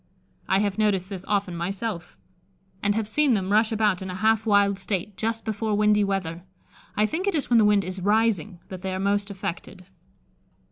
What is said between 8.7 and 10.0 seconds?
they are most affected.